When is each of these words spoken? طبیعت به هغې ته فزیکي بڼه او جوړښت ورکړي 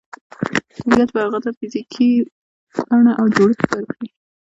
طبیعت 0.75 1.09
به 1.13 1.19
هغې 1.25 1.39
ته 1.45 1.49
فزیکي 1.57 2.09
بڼه 2.89 3.11
او 3.19 3.25
جوړښت 3.35 3.69
ورکړي 3.71 4.07